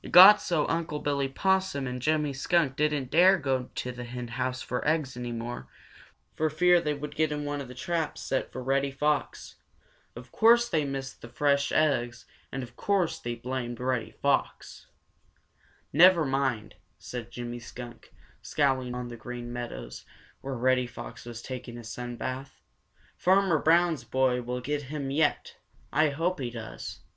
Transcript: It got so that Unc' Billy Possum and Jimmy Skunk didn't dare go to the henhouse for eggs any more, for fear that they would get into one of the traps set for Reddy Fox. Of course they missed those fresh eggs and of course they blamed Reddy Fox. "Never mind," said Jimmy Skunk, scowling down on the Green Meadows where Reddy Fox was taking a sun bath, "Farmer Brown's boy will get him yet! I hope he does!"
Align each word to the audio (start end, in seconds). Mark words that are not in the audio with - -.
It 0.03 0.11
got 0.11 0.41
so 0.41 0.65
that 0.65 0.73
Unc' 0.73 1.03
Billy 1.03 1.27
Possum 1.27 1.85
and 1.85 2.01
Jimmy 2.01 2.33
Skunk 2.33 2.75
didn't 2.75 3.11
dare 3.11 3.37
go 3.37 3.69
to 3.75 3.91
the 3.91 4.03
henhouse 4.03 4.59
for 4.59 4.83
eggs 4.87 5.15
any 5.15 5.31
more, 5.31 5.67
for 6.33 6.49
fear 6.49 6.77
that 6.79 6.85
they 6.85 6.95
would 6.95 7.13
get 7.15 7.31
into 7.31 7.45
one 7.45 7.61
of 7.61 7.67
the 7.67 7.75
traps 7.75 8.21
set 8.21 8.51
for 8.51 8.63
Reddy 8.63 8.89
Fox. 8.89 9.57
Of 10.15 10.31
course 10.31 10.67
they 10.69 10.85
missed 10.85 11.21
those 11.21 11.31
fresh 11.33 11.71
eggs 11.71 12.25
and 12.51 12.63
of 12.63 12.75
course 12.75 13.19
they 13.19 13.35
blamed 13.35 13.79
Reddy 13.79 14.09
Fox. 14.23 14.87
"Never 15.93 16.25
mind," 16.25 16.73
said 16.97 17.29
Jimmy 17.29 17.59
Skunk, 17.59 18.11
scowling 18.41 18.93
down 18.93 19.01
on 19.01 19.07
the 19.09 19.17
Green 19.17 19.53
Meadows 19.53 20.03
where 20.41 20.55
Reddy 20.55 20.87
Fox 20.87 21.25
was 21.25 21.43
taking 21.43 21.77
a 21.77 21.83
sun 21.83 22.15
bath, 22.15 22.59
"Farmer 23.17 23.59
Brown's 23.59 24.03
boy 24.03 24.41
will 24.41 24.61
get 24.61 24.81
him 24.89 25.11
yet! 25.11 25.57
I 25.93 26.09
hope 26.09 26.39
he 26.39 26.49
does!" 26.49 27.01